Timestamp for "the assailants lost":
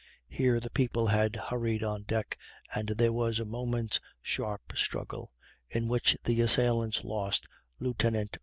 6.23-7.47